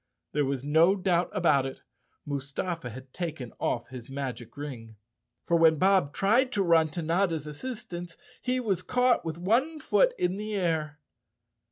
[0.31, 1.83] There was no doubt about it,
[2.25, 4.95] Mustafa had taken off his magic ring.
[5.43, 10.15] For when Bob tried to run to Notta's assistance he was caught with one foot
[10.17, 10.97] in the air.